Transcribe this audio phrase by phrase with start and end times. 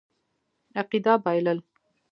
[0.79, 1.59] عقیده بایلل.